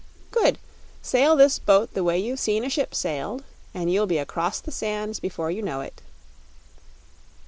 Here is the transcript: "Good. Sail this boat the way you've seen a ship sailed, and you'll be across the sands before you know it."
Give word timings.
"Good. 0.31 0.57
Sail 1.03 1.35
this 1.35 1.59
boat 1.59 1.93
the 1.93 2.03
way 2.03 2.17
you've 2.17 2.39
seen 2.39 2.65
a 2.65 2.71
ship 2.71 2.95
sailed, 2.95 3.43
and 3.71 3.93
you'll 3.93 4.07
be 4.07 4.17
across 4.17 4.59
the 4.59 4.71
sands 4.71 5.19
before 5.19 5.51
you 5.51 5.61
know 5.61 5.81
it." 5.81 6.01